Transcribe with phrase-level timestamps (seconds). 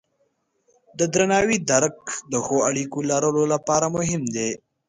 [0.99, 1.97] د درناوي درک
[2.31, 4.49] د ښو اړیکو لرلو لپاره مهم دی.